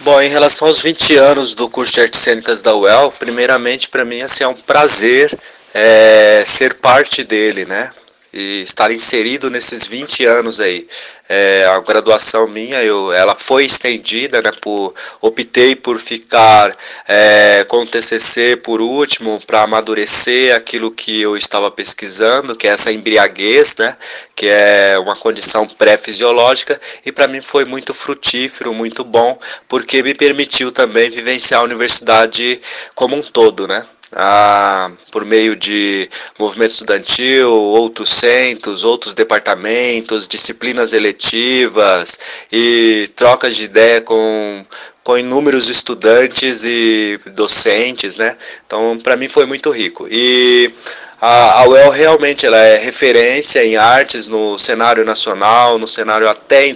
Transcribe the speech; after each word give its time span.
Bom, 0.00 0.20
em 0.20 0.28
relação 0.28 0.68
aos 0.68 0.80
20 0.80 1.16
anos 1.16 1.54
do 1.54 1.68
curso 1.68 1.92
de 1.92 2.00
artes 2.00 2.20
cênicas 2.20 2.62
da 2.62 2.74
UEL, 2.74 3.10
primeiramente 3.18 3.88
para 3.88 4.04
mim 4.04 4.22
assim, 4.22 4.44
é 4.44 4.48
um 4.48 4.54
prazer 4.54 5.36
é, 5.74 6.44
ser 6.46 6.74
parte 6.74 7.24
dele, 7.24 7.64
né? 7.64 7.90
E 8.32 8.62
estar 8.62 8.90
inserido 8.90 9.48
nesses 9.48 9.86
20 9.86 10.24
anos 10.26 10.60
aí. 10.60 10.86
É, 11.30 11.66
a 11.66 11.80
graduação 11.80 12.46
minha, 12.46 12.82
eu, 12.82 13.12
ela 13.12 13.34
foi 13.34 13.66
estendida, 13.66 14.40
né? 14.40 14.50
Por, 14.62 14.94
optei 15.20 15.76
por 15.76 15.98
ficar 16.00 16.74
é, 17.06 17.64
com 17.68 17.82
o 17.82 17.86
TCC 17.86 18.56
por 18.56 18.80
último 18.80 19.38
para 19.46 19.62
amadurecer 19.62 20.54
aquilo 20.54 20.90
que 20.90 21.20
eu 21.20 21.36
estava 21.36 21.70
pesquisando, 21.70 22.56
que 22.56 22.66
é 22.66 22.70
essa 22.70 22.90
embriaguez, 22.90 23.76
né? 23.76 23.94
Que 24.34 24.48
é 24.48 24.98
uma 24.98 25.14
condição 25.14 25.66
pré-fisiológica 25.66 26.80
e 27.04 27.12
para 27.12 27.28
mim 27.28 27.42
foi 27.42 27.66
muito 27.66 27.92
frutífero, 27.92 28.72
muito 28.72 29.04
bom, 29.04 29.38
porque 29.68 30.02
me 30.02 30.14
permitiu 30.14 30.72
também 30.72 31.10
vivenciar 31.10 31.60
a 31.60 31.64
universidade 31.64 32.60
como 32.94 33.14
um 33.14 33.22
todo, 33.22 33.68
né? 33.68 33.84
Ah, 34.14 34.90
por 35.10 35.24
meio 35.24 35.54
de 35.54 36.08
movimento 36.38 36.72
estudantil, 36.72 37.50
outros 37.50 38.10
centros, 38.10 38.84
outros 38.84 39.14
departamentos, 39.14 40.26
disciplinas 40.26 40.92
eletivas 40.92 42.18
e 42.50 43.10
trocas 43.14 43.56
de 43.56 43.64
ideia 43.64 44.00
com, 44.00 44.64
com 45.04 45.18
inúmeros 45.18 45.68
estudantes 45.68 46.62
e 46.64 47.20
docentes, 47.34 48.16
né? 48.16 48.36
Então, 48.66 48.98
para 49.02 49.16
mim 49.16 49.28
foi 49.28 49.46
muito 49.46 49.70
rico. 49.70 50.06
E 50.10 50.72
a, 51.20 51.62
a 51.62 51.68
UEL 51.68 51.90
realmente 51.90 52.46
ela 52.46 52.58
é 52.58 52.78
referência 52.78 53.64
em 53.64 53.76
artes 53.76 54.28
no 54.28 54.58
cenário 54.58 55.04
nacional, 55.04 55.78
no 55.78 55.86
cenário 55.86 56.28
até 56.28 56.72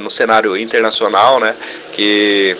no 0.00 0.10
cenário 0.10 0.56
internacional, 0.56 1.40
né? 1.40 1.56
Que 1.92 2.56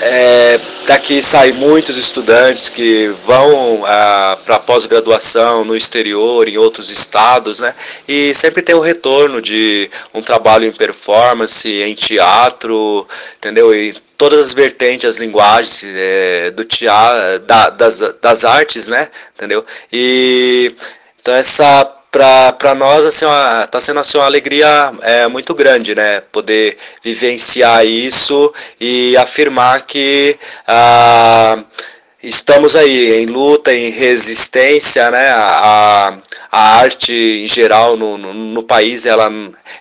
é, 0.00 0.60
daqui 0.86 1.22
saem 1.22 1.52
muitos 1.54 1.96
estudantes 1.96 2.68
que 2.68 3.08
vão 3.24 3.84
ah, 3.86 4.38
para 4.44 4.58
pós-graduação 4.58 5.64
no 5.64 5.76
exterior, 5.76 6.48
em 6.48 6.56
outros 6.58 6.90
estados, 6.90 7.60
né? 7.60 7.74
E 8.06 8.34
sempre 8.34 8.62
tem 8.62 8.74
o 8.74 8.80
retorno 8.80 9.40
de 9.40 9.90
um 10.14 10.20
trabalho 10.20 10.66
em 10.66 10.72
performance, 10.72 11.68
em 11.68 11.94
teatro, 11.94 13.06
entendeu? 13.38 13.74
E 13.74 13.94
todas 14.16 14.40
as 14.40 14.54
vertentes, 14.54 15.04
as 15.04 15.16
linguagens 15.16 15.84
é, 15.84 16.50
do 16.50 16.64
teatro, 16.64 17.40
da, 17.40 17.70
das, 17.70 18.00
das 18.20 18.44
artes, 18.44 18.88
né? 18.88 19.08
Entendeu? 19.34 19.64
E 19.92 20.74
então 21.20 21.34
essa 21.34 21.95
para 22.10 22.74
nós 22.74 23.04
assim 23.04 23.26
está 23.64 23.80
sendo 23.80 24.00
assim, 24.00 24.18
uma 24.18 24.24
alegria 24.26 24.92
é, 25.02 25.26
muito 25.28 25.54
grande 25.54 25.94
né 25.94 26.20
poder 26.32 26.76
vivenciar 27.02 27.84
isso 27.84 28.52
e 28.80 29.16
afirmar 29.16 29.82
que 29.82 30.38
ah, 30.66 31.58
estamos 32.26 32.74
aí 32.74 33.22
em 33.22 33.26
luta, 33.26 33.72
em 33.72 33.90
resistência, 33.90 35.10
né? 35.10 35.30
A, 35.30 36.18
a 36.50 36.78
arte 36.78 37.12
em 37.12 37.46
geral 37.46 37.96
no, 37.96 38.18
no, 38.18 38.34
no, 38.34 38.62
país 38.62 39.06
ela, 39.06 39.30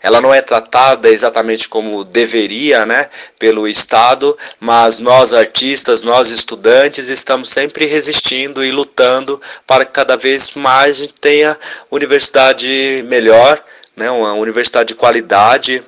ela 0.02 0.22
não 0.22 0.34
é 0.34 0.42
tratada 0.42 1.10
exatamente 1.10 1.68
como 1.68 2.04
deveria, 2.04 2.86
né? 2.86 3.10
Pelo 3.40 3.68
Estado, 3.68 4.38
mas 4.60 5.00
nós 5.00 5.34
artistas, 5.34 6.04
nós 6.04 6.30
estudantes 6.30 7.08
estamos 7.08 7.50
sempre 7.50 7.86
resistindo 7.86 8.64
e 8.64 8.72
lutando 8.72 9.42
para 9.66 9.84
que 9.84 9.92
cada 9.92 10.16
vez 10.16 10.52
mais 10.56 10.98
a 10.98 11.00
gente 11.00 11.14
tenha 11.14 11.58
universidade 11.90 13.04
melhor, 13.08 13.62
né? 13.96 14.12
Uma 14.12 14.34
universidade 14.34 14.90
de 14.90 14.96
qualidade 14.96 15.84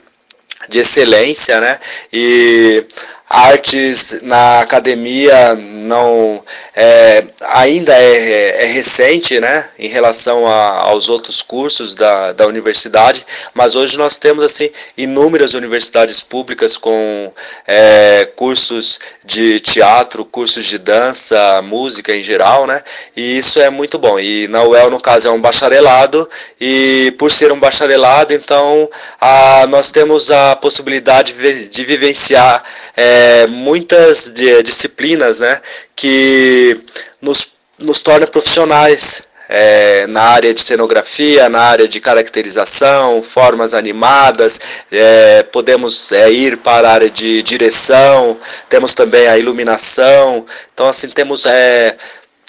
de 0.70 0.80
excelência, 0.80 1.62
né? 1.62 1.80
E 2.12 2.84
artes 3.30 4.22
na 4.22 4.62
academia 4.62 5.54
não 5.56 6.42
é, 6.74 7.24
ainda 7.50 7.94
é, 7.94 8.64
é, 8.64 8.66
recente 8.68 9.40
né, 9.40 9.68
em 9.78 9.90
relação 9.90 10.48
a, 10.48 10.84
aos 10.84 11.10
outros 11.10 11.42
cursos 11.42 11.94
da, 11.94 12.32
da 12.32 12.48
universidade, 12.48 13.26
mas 13.54 13.76
hoje 13.76 13.98
nós 13.98 14.18
temos 14.18 14.44
assim 14.44 14.70
inúmeras 14.98 15.54
universidades 15.54 16.22
públicas 16.22 16.78
com 16.78 17.34
é, 17.68 18.30
cursos 18.36 19.00
de 19.26 19.60
teatro, 19.60 20.24
cursos 20.24 20.66
de 20.66 20.78
dança, 20.78 21.62
música 21.64 22.16
em 22.16 22.24
geral, 22.24 22.66
né, 22.66 22.82
e 23.16 23.38
isso 23.38 23.60
é 23.60 23.70
muito 23.70 23.98
bom. 23.98 24.18
E 24.20 24.48
na 24.48 24.64
UEL, 24.64 24.90
no 24.90 25.02
caso, 25.02 25.28
é 25.28 25.32
um 25.32 25.42
bacharelado, 25.42 26.30
e 26.62 27.14
por 27.18 27.30
ser 27.30 27.52
um 27.52 27.60
bacharelado, 27.60 28.34
então 28.34 28.90
a, 29.20 29.68
nós 29.68 29.92
temos 29.92 30.32
a 30.32 30.56
possibilidade 30.56 31.34
de, 31.34 31.70
de 31.70 31.84
vivenciar 31.84 32.64
é, 32.96 33.17
é, 33.18 33.48
muitas 33.48 34.30
de, 34.30 34.62
disciplinas 34.62 35.40
né, 35.40 35.60
que 35.96 36.80
nos, 37.20 37.54
nos 37.80 38.02
torna 38.02 38.28
profissionais 38.28 39.24
é, 39.50 40.06
na 40.08 40.22
área 40.22 40.54
de 40.54 40.62
cenografia, 40.62 41.50
na 41.50 41.62
área 41.62 41.88
de 41.88 42.00
caracterização, 42.00 43.22
formas 43.24 43.74
animadas, 43.74 44.60
é, 44.92 45.44
podemos 45.44 46.12
é, 46.12 46.30
ir 46.30 46.58
para 46.58 46.90
a 46.90 46.94
área 46.94 47.10
de 47.10 47.42
direção, 47.42 48.38
temos 48.70 48.94
também 48.94 49.28
a 49.28 49.38
iluminação, 49.38 50.46
então 50.74 50.88
assim 50.88 51.10
temos 51.10 51.46
é, 51.46 51.96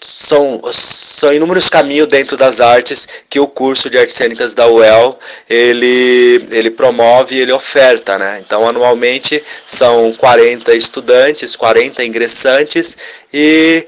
são, 0.01 0.61
são 0.73 1.33
inúmeros 1.33 1.69
caminhos 1.69 2.07
dentro 2.07 2.37
das 2.37 2.61
artes 2.61 3.09
que 3.29 3.41
o 3.41 3.49
curso 3.49 3.91
de 3.91 3.99
artes 3.99 4.15
cênicas 4.15 4.55
da 4.55 4.67
UEL 4.67 5.19
ele, 5.49 6.47
ele 6.51 6.71
promove 6.71 7.39
ele 7.39 7.53
oferta, 7.53 8.19
né? 8.19 8.41
Então, 8.45 8.69
anualmente 8.69 9.43
são 9.67 10.13
40 10.13 10.75
estudantes, 10.75 11.57
40 11.57 12.05
ingressantes 12.05 12.97
e 13.33 13.87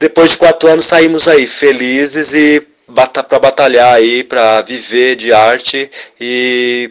depois 0.00 0.32
de 0.32 0.38
quatro 0.38 0.68
anos 0.68 0.86
saímos 0.86 1.28
aí 1.28 1.46
felizes 1.46 2.32
e 2.32 2.66
para 2.92 3.38
batalhar 3.38 3.94
aí, 3.94 4.24
para 4.24 4.60
viver 4.62 5.14
de 5.16 5.32
arte 5.32 5.90
e 6.20 6.90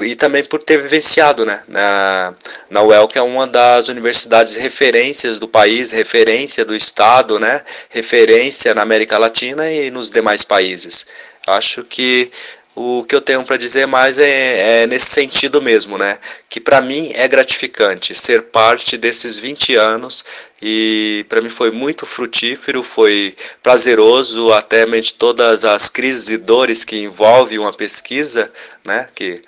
e 0.00 0.14
também 0.16 0.42
por 0.44 0.62
ter 0.62 0.78
vivenciado 0.78 1.44
né, 1.44 1.62
na, 1.68 2.34
na 2.70 2.82
UEL, 2.82 3.06
que 3.06 3.18
é 3.18 3.22
uma 3.22 3.46
das 3.46 3.88
universidades 3.88 4.56
referências 4.56 5.38
do 5.38 5.46
país, 5.46 5.90
referência 5.90 6.64
do 6.64 6.74
Estado, 6.74 7.38
né, 7.38 7.62
referência 7.90 8.74
na 8.74 8.82
América 8.82 9.18
Latina 9.18 9.70
e 9.70 9.90
nos 9.90 10.10
demais 10.10 10.42
países. 10.44 11.06
Acho 11.46 11.82
que 11.82 12.30
o 12.74 13.04
que 13.04 13.14
eu 13.14 13.20
tenho 13.20 13.44
para 13.44 13.58
dizer 13.58 13.86
mais 13.86 14.18
é, 14.18 14.82
é, 14.82 14.86
nesse 14.86 15.06
sentido 15.06 15.60
mesmo, 15.60 15.98
né? 15.98 16.18
Que 16.48 16.58
para 16.58 16.80
mim 16.80 17.12
é 17.14 17.28
gratificante 17.28 18.14
ser 18.14 18.44
parte 18.44 18.96
desses 18.96 19.38
20 19.38 19.74
anos 19.76 20.24
e 20.60 21.26
para 21.28 21.42
mim 21.42 21.50
foi 21.50 21.70
muito 21.70 22.06
frutífero, 22.06 22.82
foi 22.82 23.36
prazeroso, 23.62 24.52
até 24.52 24.86
mente 24.86 25.14
todas 25.14 25.66
as 25.66 25.88
crises 25.88 26.30
e 26.30 26.38
dores 26.38 26.82
que 26.82 26.96
envolvem 26.96 27.58
uma 27.58 27.72
pesquisa, 27.74 28.50
né? 28.84 29.06
Que 29.14 29.42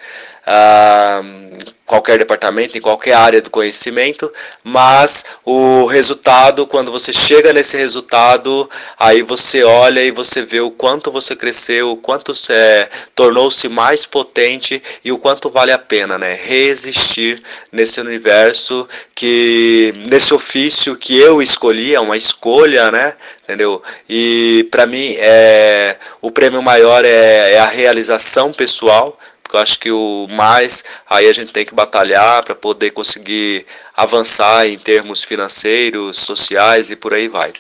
qualquer 1.87 2.19
departamento, 2.19 2.77
em 2.77 2.81
qualquer 2.81 3.13
área 3.13 3.43
do 3.43 3.51
conhecimento, 3.51 4.33
mas 4.63 5.25
o 5.45 5.87
resultado, 5.87 6.67
quando 6.67 6.91
você 6.91 7.13
chega 7.13 7.53
nesse 7.53 7.77
resultado, 7.77 8.69
aí 8.99 9.23
você 9.23 9.63
olha 9.63 10.03
e 10.03 10.11
você 10.11 10.43
vê 10.43 10.61
o 10.61 10.71
quanto 10.71 11.13
você 11.13 11.37
cresceu, 11.37 11.93
o 11.93 11.97
quanto 11.97 12.33
é, 12.51 12.89
tornou-se 13.15 13.69
mais 13.69 14.07
potente 14.07 14.83
e 15.05 15.13
o 15.13 15.19
quanto 15.19 15.51
vale 15.51 15.73
a 15.73 15.79
pena, 15.79 16.19
né? 16.19 16.39
Resistir 16.43 17.43
nesse 17.71 18.01
universo 18.01 18.89
que 19.15 19.93
nesse 20.09 20.33
ofício 20.33 20.97
que 20.97 21.19
eu 21.19 21.43
escolhi, 21.43 21.95
é 21.95 22.01
uma 22.01 22.17
escolha, 22.17 22.91
né? 22.91 23.15
Entendeu? 23.43 23.83
E 24.09 24.67
para 24.71 24.87
mim 24.87 25.15
é 25.19 25.99
o 26.23 26.31
prêmio 26.31 26.63
maior 26.63 27.05
é, 27.05 27.53
é 27.53 27.59
a 27.59 27.69
realização 27.69 28.53
pessoal 28.53 29.19
eu 29.53 29.61
acho 29.61 29.79
que 29.79 29.91
o 29.91 30.27
mais 30.31 30.85
aí 31.09 31.29
a 31.29 31.33
gente 31.33 31.53
tem 31.53 31.65
que 31.65 31.75
batalhar 31.75 32.45
para 32.45 32.55
poder 32.55 32.91
conseguir 32.91 33.67
avançar 33.97 34.67
em 34.67 34.79
termos 34.79 35.23
financeiros, 35.23 36.17
sociais 36.19 36.91
e 36.91 36.97
por 36.97 37.15
aí 37.15 37.29
vai. 37.29 37.53